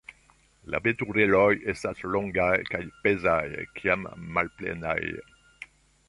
[0.75, 3.43] La veturiloj estas longaj, kaj pezaj
[3.81, 4.07] kiam
[4.39, 4.99] malplenaj.